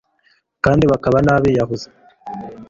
kandi 0.63 0.83
bakaba 0.91 1.17
nabiyahuzi 1.25 1.87